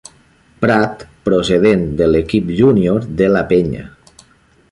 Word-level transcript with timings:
Prat 0.63 1.03
procedent 1.29 1.83
de 2.01 2.07
l'equip 2.15 2.49
júnior 2.61 3.07
de 3.23 3.31
la 3.35 3.47
Penya. 3.55 3.85